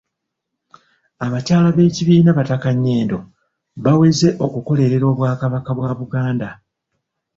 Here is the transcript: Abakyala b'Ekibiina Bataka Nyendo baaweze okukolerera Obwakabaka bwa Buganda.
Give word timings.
Abakyala 1.25 1.69
b'Ekibiina 1.75 2.31
Bataka 2.39 2.69
Nyendo 2.83 3.17
baaweze 3.83 4.27
okukolerera 4.45 5.05
Obwakabaka 5.11 5.69
bwa 5.77 5.91
Buganda. 5.99 6.49